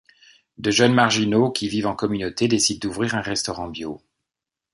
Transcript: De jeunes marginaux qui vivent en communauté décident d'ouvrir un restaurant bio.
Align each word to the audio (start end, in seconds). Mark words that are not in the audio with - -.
De 0.57 0.71
jeunes 0.71 0.95
marginaux 0.95 1.51
qui 1.51 1.67
vivent 1.67 1.85
en 1.85 1.93
communauté 1.93 2.47
décident 2.47 2.79
d'ouvrir 2.87 3.13
un 3.13 3.21
restaurant 3.21 3.67
bio. 3.67 4.01